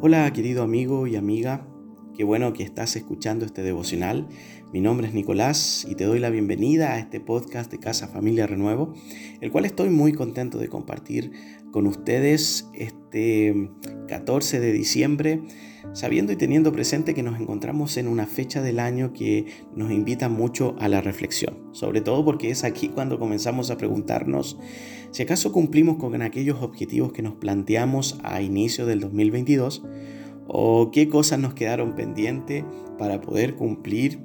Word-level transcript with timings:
Hola 0.00 0.32
querido 0.32 0.62
amigo 0.62 1.06
y 1.06 1.16
amiga, 1.16 1.66
qué 2.16 2.22
bueno 2.22 2.52
que 2.52 2.62
estás 2.62 2.94
escuchando 2.96 3.44
este 3.44 3.62
devocional. 3.62 4.28
Mi 4.72 4.80
nombre 4.80 5.08
es 5.08 5.14
Nicolás 5.14 5.84
y 5.88 5.96
te 5.96 6.04
doy 6.04 6.20
la 6.20 6.30
bienvenida 6.30 6.92
a 6.92 6.98
este 6.98 7.18
podcast 7.18 7.70
de 7.70 7.78
Casa 7.78 8.06
Familia 8.06 8.46
Renuevo, 8.46 8.94
el 9.40 9.50
cual 9.50 9.64
estoy 9.64 9.90
muy 9.90 10.12
contento 10.12 10.58
de 10.58 10.68
compartir 10.68 11.32
con 11.72 11.86
ustedes 11.86 12.68
este 12.72 13.70
14 14.06 14.60
de 14.60 14.72
diciembre, 14.72 15.42
sabiendo 15.92 16.32
y 16.32 16.36
teniendo 16.36 16.72
presente 16.72 17.14
que 17.14 17.24
nos 17.24 17.40
encontramos 17.40 17.96
en 17.96 18.06
una 18.06 18.26
fecha 18.26 18.62
del 18.62 18.78
año 18.78 19.12
que 19.12 19.46
nos 19.74 19.90
invita 19.90 20.28
mucho 20.28 20.76
a 20.78 20.88
la 20.88 21.00
reflexión, 21.00 21.68
sobre 21.72 22.00
todo 22.00 22.24
porque 22.24 22.50
es 22.50 22.62
aquí 22.62 22.88
cuando 22.88 23.18
comenzamos 23.18 23.70
a 23.70 23.76
preguntarnos 23.76 24.56
si 25.10 25.22
acaso 25.22 25.52
cumplimos 25.52 25.96
con 25.96 26.20
aquellos 26.22 26.62
objetivos 26.62 27.12
que 27.12 27.22
nos 27.22 27.34
planteamos 27.34 28.18
a 28.22 28.40
inicio 28.42 28.86
del 28.86 29.00
2022 29.00 29.82
o 30.46 30.90
qué 30.90 31.08
cosas 31.08 31.38
nos 31.38 31.54
quedaron 31.54 31.94
pendientes 31.94 32.64
para 32.98 33.20
poder 33.20 33.54
cumplir 33.56 34.18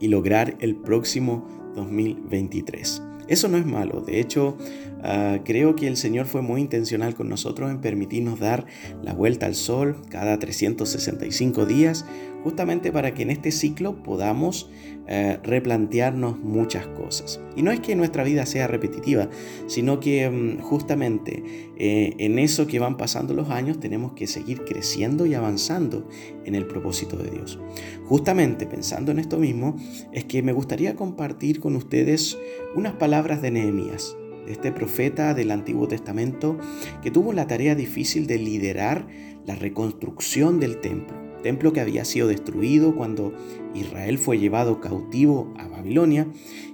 y 0.00 0.08
lograr 0.08 0.56
el 0.60 0.76
próximo 0.76 1.46
2023. 1.74 3.02
Eso 3.28 3.48
no 3.48 3.56
es 3.56 3.66
malo, 3.66 4.00
de 4.00 4.20
hecho 4.20 4.56
ah, 5.04 5.38
creo 5.44 5.76
que 5.76 5.86
el 5.86 5.96
Señor 5.96 6.26
fue 6.26 6.42
muy 6.42 6.60
intencional 6.60 7.14
con 7.14 7.28
nosotros 7.28 7.70
en 7.70 7.80
permitirnos 7.80 8.40
dar 8.40 8.66
la 9.02 9.12
vuelta 9.12 9.46
al 9.46 9.54
sol 9.54 9.96
cada 10.08 10.38
365 10.38 11.66
días, 11.66 12.04
justamente 12.42 12.90
para 12.90 13.14
que 13.14 13.22
en 13.22 13.30
este 13.30 13.52
ciclo 13.52 14.02
podamos 14.02 14.68
eh, 15.06 15.38
replantearnos 15.42 16.38
muchas 16.38 16.86
cosas. 16.86 17.38
Y 17.54 17.62
no 17.62 17.70
es 17.70 17.80
que 17.80 17.94
nuestra 17.94 18.24
vida 18.24 18.46
sea 18.46 18.66
repetitiva, 18.66 19.28
sino 19.66 20.00
que 20.00 20.30
mm, 20.30 20.62
justamente 20.62 21.42
eh, 21.76 22.14
en 22.18 22.38
eso 22.38 22.66
que 22.66 22.78
van 22.78 22.96
pasando 22.96 23.34
los 23.34 23.50
años 23.50 23.78
tenemos 23.78 24.14
que 24.14 24.26
seguir 24.26 24.64
creciendo 24.64 25.26
y 25.26 25.34
avanzando 25.34 26.08
en 26.46 26.54
el 26.54 26.66
propósito 26.66 27.18
de 27.18 27.30
Dios. 27.30 27.58
Justamente 28.06 28.64
pensando 28.64 29.12
en 29.12 29.18
esto 29.18 29.36
mismo, 29.36 29.76
es 30.12 30.24
que 30.24 30.42
me 30.42 30.52
gustaría 30.52 30.96
compartir 30.96 31.60
con 31.60 31.76
ustedes 31.76 32.38
unas 32.74 32.94
palabras 32.94 33.42
de 33.42 33.50
Nehemías, 33.50 34.16
este 34.48 34.72
profeta 34.72 35.34
del 35.34 35.50
Antiguo 35.50 35.88
Testamento 35.88 36.58
que 37.02 37.10
tuvo 37.10 37.32
la 37.32 37.46
tarea 37.46 37.74
difícil 37.74 38.26
de 38.26 38.38
liderar 38.38 39.06
la 39.46 39.54
reconstrucción 39.54 40.60
del 40.60 40.80
templo 40.80 41.24
templo 41.44 41.74
que 41.74 41.80
había 41.80 42.06
sido 42.06 42.26
destruido 42.26 42.96
cuando 42.96 43.34
Israel 43.74 44.16
fue 44.16 44.38
llevado 44.38 44.80
cautivo 44.80 45.52
a 45.58 45.68
Babilonia 45.68 46.26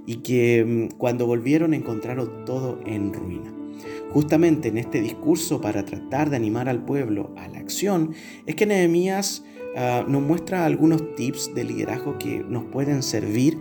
y 0.07 0.19
que 0.19 0.65
mm, 0.65 0.97
cuando 0.97 1.27
volvieron 1.27 1.75
encontraron 1.75 2.45
todo 2.47 2.79
en 2.87 3.13
ruina. 3.13 3.53
Justamente 4.11 4.69
en 4.69 4.79
este 4.79 5.01
discurso 5.01 5.61
para 5.61 5.85
tratar 5.85 6.31
de 6.31 6.37
animar 6.37 6.69
al 6.69 6.85
pueblo 6.85 7.35
a 7.37 7.49
la 7.49 7.59
acción 7.59 8.13
es 8.47 8.55
que 8.55 8.65
Nehemías 8.65 9.45
ah, 9.77 10.05
nos 10.07 10.23
muestra 10.23 10.65
algunos 10.65 11.17
tips 11.17 11.53
de 11.53 11.65
liderazgo 11.65 12.17
que 12.19 12.45
nos 12.49 12.65
pueden 12.65 13.03
servir 13.03 13.59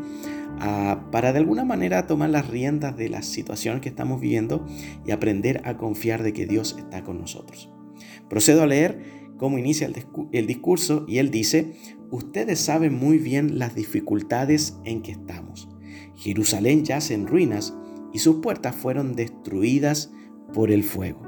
para 1.12 1.32
de 1.32 1.40
alguna 1.40 1.64
manera 1.64 2.08
tomar 2.08 2.30
las 2.30 2.48
riendas 2.48 2.98
de 2.98 3.10
la 3.10 3.22
situación 3.22 3.82
que 3.82 3.90
estamos 3.90 4.20
viviendo 4.20 4.66
y 5.06 5.12
aprender 5.12 5.62
a 5.66 5.78
confiar 5.78 6.24
de 6.24 6.34
que 6.34 6.46
Dios 6.46 6.76
está 6.78 7.04
con 7.04 7.20
nosotros. 7.20 7.70
Procedo 8.30 8.64
a 8.64 8.68
leer 8.68 9.32
cómo 9.38 9.58
inicia 9.58 9.88
el, 10.32 10.48
discurso 10.48 11.06
y 11.08 11.18
él 11.18 11.32
dice, 11.32 11.74
ustedes 12.12 12.60
saben 12.60 12.94
muy 12.94 13.18
bien 13.18 13.58
las 13.58 13.74
dificultades 13.74 14.78
en 14.84 15.02
que 15.02 15.12
estamos. 15.12 15.70
Jerusalén 16.16 16.84
yace 16.84 17.14
en 17.14 17.26
ruinas 17.26 17.76
y 18.14 18.20
sus 18.20 18.38
puertas 18.38 18.76
fueron 18.76 19.16
destruidas 19.16 20.12
por 20.54 20.72
el 20.72 20.84
fuego. 20.84 21.22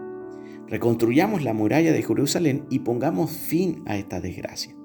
Reconstruyamos 0.67 1.43
la 1.43 1.53
muralla 1.53 1.91
de 1.91 2.03
Jerusalén 2.03 2.65
y 2.69 2.79
pongamos 2.79 3.31
fin 3.31 3.81
a 3.85 3.97
esta 3.97 4.19
desgracia. 4.19 4.75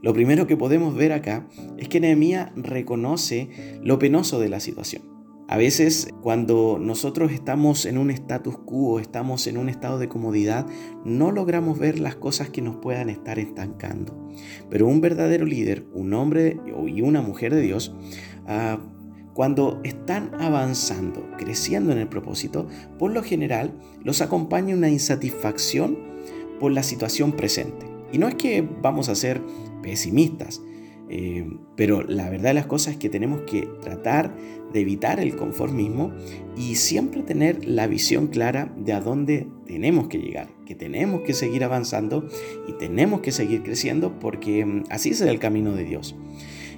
Lo 0.00 0.12
primero 0.12 0.46
que 0.46 0.56
podemos 0.56 0.94
ver 0.94 1.12
acá 1.12 1.46
es 1.76 1.88
que 1.88 2.00
Nehemías 2.00 2.52
reconoce 2.54 3.80
lo 3.82 3.98
penoso 3.98 4.38
de 4.38 4.48
la 4.48 4.60
situación. 4.60 5.02
A 5.48 5.56
veces 5.56 6.08
cuando 6.20 6.78
nosotros 6.78 7.32
estamos 7.32 7.86
en 7.86 7.96
un 7.96 8.10
status 8.10 8.58
quo, 8.58 9.00
estamos 9.00 9.46
en 9.46 9.56
un 9.56 9.70
estado 9.70 9.98
de 9.98 10.08
comodidad, 10.08 10.66
no 11.06 11.32
logramos 11.32 11.78
ver 11.78 11.98
las 11.98 12.16
cosas 12.16 12.50
que 12.50 12.60
nos 12.60 12.76
puedan 12.76 13.08
estar 13.08 13.38
estancando. 13.38 14.28
Pero 14.68 14.86
un 14.86 15.00
verdadero 15.00 15.46
líder, 15.46 15.86
un 15.94 16.12
hombre 16.12 16.60
y 16.86 17.00
una 17.00 17.22
mujer 17.22 17.54
de 17.54 17.62
Dios, 17.62 17.94
ah, 18.46 18.78
cuando 19.32 19.80
están 19.84 20.32
avanzando, 20.38 21.26
creciendo 21.38 21.92
en 21.92 21.98
el 21.98 22.08
propósito, 22.08 22.68
por 22.98 23.12
lo 23.12 23.22
general 23.22 23.72
los 24.04 24.20
acompaña 24.20 24.76
una 24.76 24.90
insatisfacción 24.90 25.98
por 26.60 26.72
la 26.72 26.82
situación 26.82 27.32
presente. 27.32 27.97
Y 28.12 28.18
no 28.18 28.28
es 28.28 28.34
que 28.34 28.66
vamos 28.82 29.08
a 29.08 29.14
ser 29.14 29.40
pesimistas, 29.82 30.62
eh, 31.10 31.48
pero 31.76 32.02
la 32.02 32.28
verdad 32.28 32.50
de 32.50 32.54
las 32.54 32.66
cosas 32.66 32.94
es 32.94 32.98
que 32.98 33.08
tenemos 33.08 33.42
que 33.42 33.68
tratar 33.82 34.34
de 34.72 34.80
evitar 34.80 35.20
el 35.20 35.36
conformismo 35.36 36.12
y 36.56 36.74
siempre 36.74 37.22
tener 37.22 37.66
la 37.66 37.86
visión 37.86 38.26
clara 38.26 38.72
de 38.76 38.92
a 38.92 39.00
dónde 39.00 39.48
tenemos 39.66 40.08
que 40.08 40.18
llegar, 40.18 40.50
que 40.66 40.74
tenemos 40.74 41.22
que 41.22 41.32
seguir 41.32 41.64
avanzando 41.64 42.28
y 42.66 42.72
tenemos 42.72 43.20
que 43.20 43.32
seguir 43.32 43.62
creciendo 43.62 44.18
porque 44.18 44.64
mm, 44.64 44.84
así 44.90 45.10
es 45.10 45.20
el 45.20 45.38
camino 45.38 45.72
de 45.72 45.84
Dios. 45.84 46.14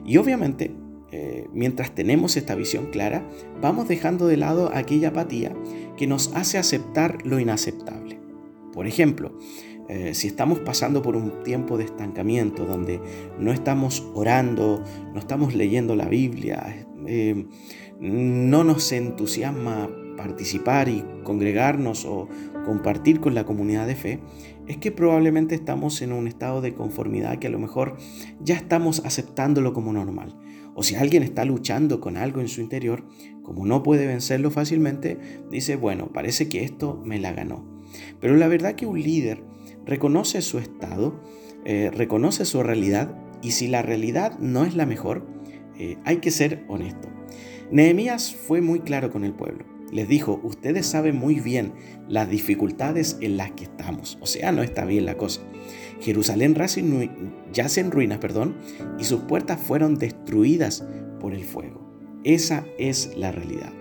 Y 0.07 0.17
obviamente, 0.19 0.73
eh, 1.13 1.49
mientras 1.53 1.95
tenemos 1.95 2.37
esta 2.37 2.55
visión 2.55 2.87
clara, 2.87 3.27
vamos 3.61 3.89
dejando 3.89 4.29
de 4.29 4.37
lado 4.37 4.71
aquella 4.73 5.09
apatía 5.09 5.53
que 5.97 6.07
nos 6.07 6.33
hace 6.35 6.59
aceptar 6.59 7.19
lo 7.27 7.41
inaceptable. 7.41 8.21
Por 8.73 8.87
ejemplo, 8.87 9.37
eh, 9.93 10.15
si 10.15 10.29
estamos 10.29 10.61
pasando 10.61 11.03
por 11.03 11.17
un 11.17 11.43
tiempo 11.43 11.77
de 11.77 11.83
estancamiento 11.83 12.65
donde 12.65 13.01
no 13.41 13.51
estamos 13.51 14.07
orando, 14.15 14.85
no 15.13 15.19
estamos 15.19 15.53
leyendo 15.53 15.97
la 15.97 16.07
Biblia, 16.07 16.87
eh, 17.09 17.45
no 17.99 18.63
nos 18.63 18.93
entusiasma 18.93 19.91
participar 20.17 20.89
y 20.89 21.03
congregarnos 21.25 22.05
o 22.05 22.29
compartir 22.65 23.19
con 23.19 23.35
la 23.35 23.45
comunidad 23.45 23.89
de 23.89 23.97
fe, 23.97 24.21
es 24.69 24.77
que 24.77 24.93
probablemente 24.93 25.57
estamos 25.57 26.03
en 26.03 26.13
un 26.13 26.29
estado 26.29 26.61
de 26.61 26.73
conformidad 26.73 27.41
que 27.41 27.49
a 27.49 27.51
lo 27.51 27.59
mejor 27.59 27.97
ya 28.39 28.55
estamos 28.55 29.05
aceptándolo 29.05 29.73
como 29.73 29.93
normal. 29.93 30.39
O 30.77 30.85
si 30.85 30.95
alguien 30.95 31.25
está 31.25 31.45
luchando 31.45 32.01
con 32.01 32.17
algo 32.17 32.41
en 32.41 32.47
su 32.47 32.61
interior, 32.61 33.05
como 33.43 33.67
no 33.67 33.83
puede 33.83 34.07
vencerlo 34.07 34.53
fácilmente, 34.53 35.19
dice, 35.51 35.75
bueno, 35.75 36.13
parece 36.13 36.49
que 36.49 36.63
esto 36.63 37.03
me 37.05 37.19
la 37.19 37.33
ganó. 37.33 37.65
Pero 38.21 38.37
la 38.37 38.47
verdad 38.47 38.77
que 38.77 38.87
un 38.87 39.03
líder 39.03 39.43
reconoce 39.91 40.41
su 40.41 40.59
estado, 40.59 41.21
eh, 41.65 41.91
reconoce 41.93 42.45
su 42.45 42.63
realidad 42.63 43.13
y 43.43 43.51
si 43.51 43.67
la 43.67 43.83
realidad 43.83 44.39
no 44.39 44.65
es 44.65 44.77
la 44.77 44.87
mejor, 44.87 45.27
eh, 45.77 45.99
hay 46.05 46.19
que 46.19 46.31
ser 46.31 46.65
honesto. 46.69 47.09
Nehemías 47.73 48.35
fue 48.35 48.61
muy 48.61 48.81
claro 48.81 49.11
con 49.11 49.25
el 49.25 49.35
pueblo. 49.35 49.65
Les 49.91 50.07
dijo, 50.07 50.41
ustedes 50.45 50.87
saben 50.87 51.17
muy 51.17 51.41
bien 51.41 51.73
las 52.09 52.31
dificultades 52.31 53.19
en 53.21 53.37
las 53.37 53.51
que 53.51 53.65
estamos. 53.65 54.17
O 54.21 54.27
sea, 54.27 54.53
no 54.53 54.63
está 54.63 54.85
bien 54.85 55.07
la 55.07 55.17
cosa. 55.17 55.41
Jerusalén 56.01 56.55
yace 57.53 57.81
en 57.81 57.91
ruinas, 57.91 58.19
perdón, 58.19 58.59
y 58.97 59.05
sus 59.05 59.23
puertas 59.23 59.61
fueron 59.61 59.97
destruidas 59.97 60.87
por 61.19 61.35
el 61.35 61.43
fuego. 61.43 61.91
Esa 62.23 62.65
es 62.79 63.17
la 63.17 63.33
realidad. 63.33 63.73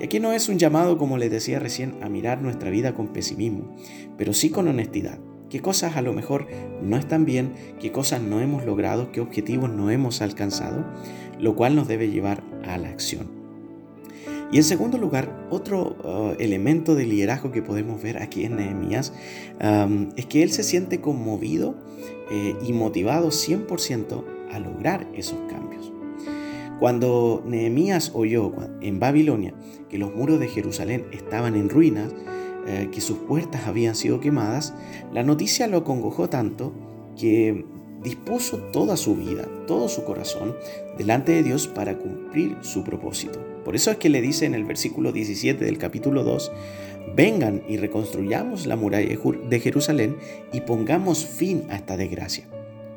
Y 0.00 0.04
aquí 0.04 0.18
no 0.18 0.32
es 0.32 0.48
un 0.48 0.58
llamado, 0.58 0.98
como 0.98 1.18
les 1.18 1.30
decía 1.30 1.60
recién, 1.60 1.94
a 2.02 2.08
mirar 2.08 2.42
nuestra 2.42 2.70
vida 2.70 2.94
con 2.94 3.12
pesimismo, 3.12 3.76
pero 4.18 4.32
sí 4.32 4.50
con 4.50 4.66
honestidad 4.66 5.20
qué 5.52 5.60
cosas 5.60 5.96
a 5.96 6.02
lo 6.02 6.14
mejor 6.14 6.46
no 6.80 6.96
están 6.96 7.26
bien, 7.26 7.52
qué 7.78 7.92
cosas 7.92 8.22
no 8.22 8.40
hemos 8.40 8.64
logrado, 8.64 9.12
qué 9.12 9.20
objetivos 9.20 9.68
no 9.68 9.90
hemos 9.90 10.22
alcanzado, 10.22 10.82
lo 11.38 11.54
cual 11.54 11.76
nos 11.76 11.88
debe 11.88 12.08
llevar 12.08 12.42
a 12.64 12.78
la 12.78 12.88
acción. 12.88 13.30
Y 14.50 14.56
en 14.56 14.64
segundo 14.64 14.96
lugar, 14.96 15.46
otro 15.50 15.94
uh, 16.04 16.42
elemento 16.42 16.94
de 16.94 17.04
liderazgo 17.04 17.52
que 17.52 17.60
podemos 17.60 18.02
ver 18.02 18.16
aquí 18.16 18.44
en 18.44 18.56
Nehemías 18.56 19.12
um, 19.62 20.08
es 20.16 20.24
que 20.24 20.42
él 20.42 20.52
se 20.52 20.62
siente 20.62 21.02
conmovido 21.02 21.74
eh, 22.30 22.56
y 22.66 22.72
motivado 22.72 23.28
100% 23.28 24.24
a 24.50 24.58
lograr 24.58 25.06
esos 25.12 25.38
cambios. 25.50 25.92
Cuando 26.80 27.42
Nehemías 27.46 28.10
oyó 28.14 28.54
en 28.80 29.00
Babilonia 29.00 29.52
que 29.90 29.98
los 29.98 30.14
muros 30.14 30.40
de 30.40 30.48
Jerusalén 30.48 31.04
estaban 31.12 31.56
en 31.56 31.68
ruinas, 31.68 32.14
eh, 32.66 32.88
que 32.92 33.00
sus 33.00 33.18
puertas 33.18 33.66
habían 33.66 33.94
sido 33.94 34.20
quemadas, 34.20 34.74
la 35.12 35.22
noticia 35.22 35.66
lo 35.66 35.78
acongojó 35.78 36.28
tanto 36.28 36.72
que 37.18 37.64
dispuso 38.02 38.58
toda 38.72 38.96
su 38.96 39.14
vida, 39.14 39.48
todo 39.66 39.88
su 39.88 40.04
corazón 40.04 40.54
delante 40.98 41.32
de 41.32 41.42
Dios 41.42 41.68
para 41.68 41.98
cumplir 41.98 42.56
su 42.62 42.84
propósito. 42.84 43.38
Por 43.64 43.76
eso 43.76 43.90
es 43.90 43.96
que 43.96 44.08
le 44.08 44.20
dice 44.20 44.44
en 44.44 44.54
el 44.54 44.64
versículo 44.64 45.12
17 45.12 45.64
del 45.64 45.78
capítulo 45.78 46.24
2, 46.24 46.52
vengan 47.16 47.62
y 47.68 47.76
reconstruyamos 47.76 48.66
la 48.66 48.76
muralla 48.76 49.16
de 49.48 49.60
Jerusalén 49.60 50.16
y 50.52 50.62
pongamos 50.62 51.26
fin 51.26 51.64
a 51.70 51.76
esta 51.76 51.96
desgracia. 51.96 52.48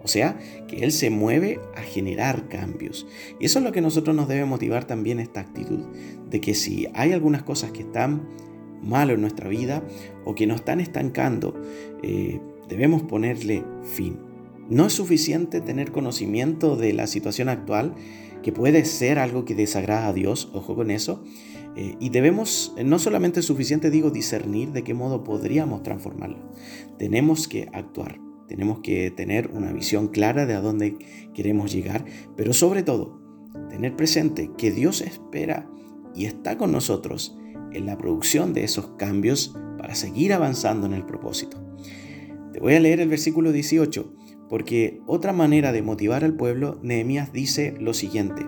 O 0.03 0.07
sea, 0.07 0.37
que 0.67 0.83
Él 0.83 0.91
se 0.91 1.09
mueve 1.09 1.59
a 1.75 1.81
generar 1.81 2.47
cambios. 2.47 3.07
Y 3.39 3.45
eso 3.45 3.57
es 3.57 3.65
lo 3.65 3.71
que 3.71 3.81
nosotros 3.81 4.15
nos 4.15 4.27
debe 4.27 4.45
motivar 4.45 4.85
también 4.85 5.19
esta 5.19 5.39
actitud, 5.39 5.79
de 6.29 6.41
que 6.41 6.53
si 6.53 6.87
hay 6.93 7.11
algunas 7.11 7.41
cosas 7.41 7.71
que 7.71 7.81
están 7.81 8.27
malo 8.85 9.13
en 9.13 9.21
nuestra 9.21 9.49
vida 9.49 9.83
o 10.23 10.35
que 10.35 10.47
nos 10.47 10.57
están 10.57 10.79
estancando, 10.79 11.59
eh, 12.03 12.39
debemos 12.69 13.03
ponerle 13.03 13.63
fin. 13.83 14.17
No 14.69 14.87
es 14.87 14.93
suficiente 14.93 15.61
tener 15.61 15.91
conocimiento 15.91 16.75
de 16.75 16.93
la 16.93 17.07
situación 17.07 17.49
actual, 17.49 17.93
que 18.41 18.51
puede 18.51 18.85
ser 18.85 19.19
algo 19.19 19.45
que 19.45 19.55
desagrada 19.55 20.07
a 20.07 20.13
Dios, 20.13 20.49
ojo 20.53 20.75
con 20.75 20.91
eso, 20.91 21.23
eh, 21.75 21.95
y 21.99 22.09
debemos, 22.09 22.73
no 22.83 22.99
solamente 22.99 23.41
es 23.41 23.45
suficiente, 23.45 23.89
digo, 23.89 24.11
discernir 24.11 24.71
de 24.71 24.83
qué 24.83 24.93
modo 24.93 25.23
podríamos 25.23 25.83
transformarlo. 25.83 26.37
Tenemos 26.97 27.47
que 27.47 27.69
actuar, 27.73 28.19
tenemos 28.47 28.79
que 28.79 29.11
tener 29.11 29.49
una 29.53 29.73
visión 29.73 30.07
clara 30.07 30.45
de 30.45 30.53
a 30.53 30.61
dónde 30.61 30.97
queremos 31.33 31.73
llegar, 31.73 32.05
pero 32.35 32.53
sobre 32.53 32.83
todo, 32.83 33.19
tener 33.69 33.95
presente 33.95 34.51
que 34.57 34.71
Dios 34.71 35.01
espera 35.01 35.69
y 36.15 36.25
está 36.25 36.57
con 36.57 36.71
nosotros 36.71 37.37
en 37.75 37.85
la 37.85 37.97
producción 37.97 38.53
de 38.53 38.63
esos 38.63 38.87
cambios 38.97 39.55
para 39.77 39.95
seguir 39.95 40.33
avanzando 40.33 40.87
en 40.87 40.93
el 40.93 41.05
propósito. 41.05 41.61
Te 42.53 42.59
voy 42.59 42.73
a 42.73 42.79
leer 42.79 43.01
el 43.01 43.09
versículo 43.09 43.51
18, 43.51 44.13
porque 44.49 45.01
otra 45.07 45.33
manera 45.33 45.71
de 45.71 45.81
motivar 45.81 46.23
al 46.23 46.35
pueblo, 46.35 46.79
Nehemías 46.81 47.33
dice 47.33 47.75
lo 47.79 47.93
siguiente. 47.93 48.45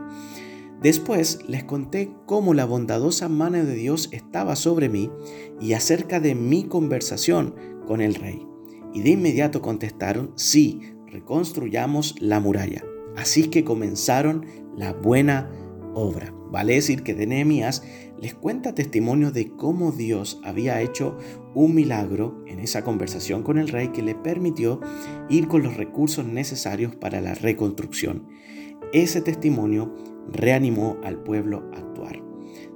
Después 0.82 1.40
les 1.48 1.64
conté 1.64 2.12
cómo 2.26 2.54
la 2.54 2.66
bondadosa 2.66 3.30
mano 3.30 3.66
de 3.66 3.74
Dios 3.74 4.10
estaba 4.12 4.56
sobre 4.56 4.90
mí 4.90 5.10
y 5.60 5.74
acerca 5.74 6.20
de 6.20 6.36
mi 6.36 6.66
conversación 6.66 7.56
con 7.88 8.00
el 8.00 8.16
rey. 8.16 8.46
Y 8.94 9.02
de 9.02 9.10
inmediato 9.10 9.62
contestaron, 9.62 10.34
sí, 10.36 10.82
reconstruyamos 11.08 12.16
la 12.20 12.40
muralla. 12.40 12.84
Así 13.16 13.48
que 13.50 13.64
comenzaron 13.64 14.46
la 14.76 14.94
buena 14.94 15.50
obra. 15.98 16.34
Vale 16.52 16.76
decir 16.76 17.04
que 17.04 17.16
de 17.16 17.26
Nehemías 17.26 17.84
les 18.22 18.34
cuenta 18.34 18.76
testimonio 18.76 19.32
de 19.32 19.50
cómo 19.50 19.92
Dios 19.92 20.40
había 20.44 20.82
hecho 20.82 21.18
un 21.54 21.74
milagro 21.76 22.44
en 22.48 22.60
esa 22.60 22.84
conversación 22.84 23.44
con 23.44 23.58
el 23.58 23.68
rey 23.68 23.90
que 23.90 24.04
le 24.04 24.16
permitió 24.16 24.80
ir 25.30 25.48
con 25.48 25.64
los 25.64 25.76
recursos 25.76 26.26
necesarios 26.26 26.96
para 26.96 27.20
la 27.20 27.34
reconstrucción. 27.34 28.28
Ese 28.94 29.22
testimonio 29.22 29.94
reanimó 30.32 30.98
al 31.04 31.22
pueblo 31.22 31.70
a 31.74 31.80
actuar. 31.80 32.27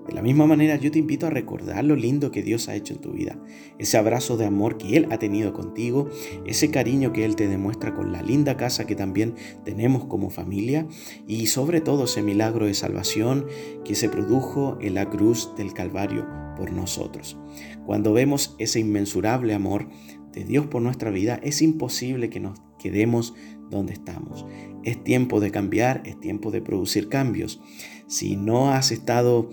De 0.08 0.14
la 0.14 0.22
misma 0.22 0.48
manera, 0.48 0.76
yo 0.78 0.90
te 0.92 1.00
invito 1.00 1.28
a 1.28 1.30
recordar 1.30 1.84
lo 1.84 1.96
lindo 1.96 2.32
que 2.32 2.42
Dios 2.42 2.68
ha 2.68 2.76
hecho 2.76 2.94
en 2.94 3.02
tu 3.02 3.12
vida, 3.12 3.38
ese 3.78 3.98
abrazo 3.98 4.36
de 4.36 4.46
amor 4.46 4.78
que 4.78 4.98
Él 4.98 5.08
ha 5.12 5.20
tenido 5.20 5.54
contigo, 5.54 6.10
ese 6.46 6.72
cariño 6.72 7.14
que 7.14 7.24
Él 7.24 7.36
te 7.36 7.48
demuestra 7.48 7.94
con 7.94 8.12
la 8.12 8.22
linda 8.24 8.58
casa 8.58 8.86
que 8.88 8.96
también 8.96 9.36
tenemos 9.64 10.06
como 10.06 10.30
familia 10.30 10.88
y 11.28 11.48
sobre 11.48 11.82
todo 11.82 12.06
ese 12.06 12.24
milagro 12.24 12.66
de 12.66 12.74
salvación 12.74 13.46
que 13.86 13.96
se 13.96 14.10
produjo 14.10 14.78
en 14.82 14.96
la 14.96 15.10
cruz 15.10 15.54
del 15.56 15.74
Calvario 15.74 16.28
por 16.58 16.72
nosotros. 16.72 17.38
Cuando 17.86 18.14
vemos 18.14 18.56
ese 18.60 18.80
inmensurable 18.80 19.54
amor 19.54 19.88
de 20.34 20.44
Dios 20.46 20.68
por 20.68 20.82
nuestra 20.82 21.12
vida, 21.12 21.40
es 21.44 21.62
imposible 21.62 22.30
que 22.30 22.40
nos 22.40 22.60
quedemos 22.80 23.34
donde 23.70 23.94
estamos. 23.94 24.46
Es 24.84 25.04
tiempo 25.04 25.40
de 25.40 25.52
cambiar, 25.52 26.02
es 26.06 26.20
tiempo 26.20 26.52
de 26.52 26.62
producir 26.62 27.10
cambios. 27.10 27.62
Si 28.08 28.36
no 28.36 28.72
has 28.72 28.92
estado 28.92 29.50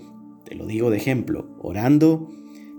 te 0.49 0.55
lo 0.55 0.65
digo 0.65 0.89
de 0.89 0.97
ejemplo, 0.97 1.47
orando, 1.61 2.27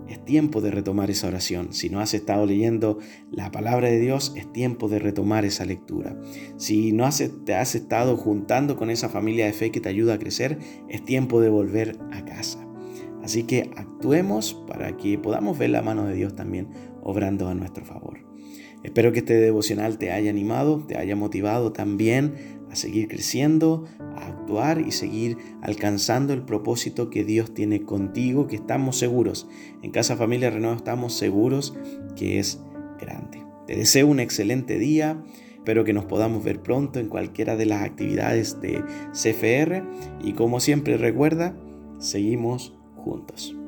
es 0.08 0.24
tiempo 0.24 0.60
de 0.60 0.72
retomar 0.72 1.08
esa 1.08 1.28
oración. 1.28 1.72
Si 1.72 1.88
no 1.88 2.00
has 2.00 2.14
estado 2.14 2.44
leyendo 2.44 2.98
la 3.30 3.52
palabra 3.52 3.88
de 3.88 4.00
Dios, 4.00 4.32
es 4.34 4.52
tiempo 4.52 4.88
de 4.88 4.98
retomar 4.98 5.44
esa 5.44 5.64
lectura. 5.64 6.20
Si 6.56 6.90
no 6.90 7.06
has, 7.06 7.22
te 7.44 7.54
has 7.54 7.76
estado 7.76 8.16
juntando 8.16 8.76
con 8.76 8.90
esa 8.90 9.08
familia 9.08 9.46
de 9.46 9.52
fe 9.52 9.70
que 9.70 9.80
te 9.80 9.88
ayuda 9.88 10.14
a 10.14 10.18
crecer, 10.18 10.58
es 10.88 11.04
tiempo 11.04 11.40
de 11.40 11.48
volver 11.48 11.96
a 12.10 12.24
casa. 12.24 12.66
Así 13.22 13.44
que 13.44 13.70
actuemos 13.76 14.54
para 14.66 14.96
que 14.96 15.16
podamos 15.16 15.56
ver 15.56 15.70
la 15.70 15.82
mano 15.82 16.06
de 16.06 16.14
Dios 16.14 16.34
también 16.34 16.70
obrando 17.02 17.48
a 17.48 17.54
nuestro 17.54 17.84
favor. 17.84 18.18
Espero 18.82 19.12
que 19.12 19.20
este 19.20 19.34
devocional 19.34 19.96
te 19.96 20.10
haya 20.10 20.30
animado, 20.30 20.84
te 20.88 20.96
haya 20.96 21.14
motivado 21.14 21.70
también 21.70 22.34
a 22.70 22.76
seguir 22.76 23.08
creciendo, 23.08 23.84
y 24.84 24.90
seguir 24.90 25.38
alcanzando 25.62 26.32
el 26.32 26.42
propósito 26.42 27.08
que 27.08 27.24
Dios 27.24 27.54
tiene 27.54 27.82
contigo, 27.82 28.48
que 28.48 28.56
estamos 28.56 28.96
seguros. 28.96 29.48
En 29.82 29.92
Casa 29.92 30.16
Familia 30.16 30.50
Renuevo 30.50 30.76
estamos 30.76 31.14
seguros 31.14 31.74
que 32.16 32.40
es 32.40 32.60
grande. 32.98 33.44
Te 33.66 33.76
deseo 33.76 34.08
un 34.08 34.18
excelente 34.18 34.78
día. 34.78 35.22
Espero 35.54 35.84
que 35.84 35.92
nos 35.92 36.06
podamos 36.06 36.42
ver 36.42 36.62
pronto 36.62 36.98
en 36.98 37.08
cualquiera 37.08 37.56
de 37.56 37.66
las 37.66 37.82
actividades 37.82 38.60
de 38.60 38.82
CFR 39.12 39.84
y 40.20 40.32
como 40.32 40.58
siempre 40.58 40.96
recuerda, 40.96 41.54
seguimos 41.98 42.74
juntos. 42.96 43.59